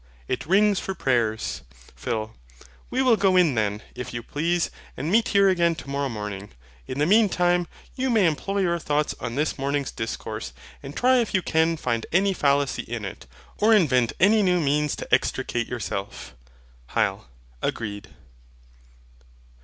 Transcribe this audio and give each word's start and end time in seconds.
It 0.27 0.47
rings 0.47 0.79
for 0.79 0.95
prayers. 0.95 1.61
PHIL. 1.95 2.35
We 2.89 3.03
will 3.03 3.17
go 3.17 3.37
in 3.37 3.53
then, 3.53 3.83
if 3.93 4.15
you 4.15 4.23
please, 4.23 4.71
and 4.97 5.11
meet 5.11 5.27
here 5.27 5.47
again 5.47 5.75
tomorrow 5.75 6.09
morning. 6.09 6.49
In 6.87 6.97
the 6.97 7.05
meantime, 7.05 7.67
you 7.93 8.09
may 8.09 8.25
employ 8.25 8.61
your 8.61 8.79
thoughts 8.79 9.13
on 9.19 9.35
this 9.35 9.59
morning's 9.59 9.91
discourse, 9.91 10.53
and 10.81 10.97
try 10.97 11.19
if 11.19 11.35
you 11.35 11.43
can 11.43 11.77
find 11.77 12.07
any 12.11 12.33
fallacy 12.33 12.81
in 12.81 13.05
it, 13.05 13.27
or 13.59 13.75
invent 13.75 14.11
any 14.19 14.41
new 14.41 14.59
means 14.59 14.95
to 14.95 15.13
extricate 15.13 15.67
yourself. 15.67 16.33
HYL. 16.95 17.25
Agreed. 17.61 18.07